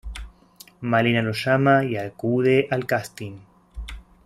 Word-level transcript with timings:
Malena 0.81 1.21
lo 1.21 1.31
llama 1.31 1.83
y 1.85 1.95
acude 1.95 2.67
al 2.71 2.87
casting. 2.87 3.37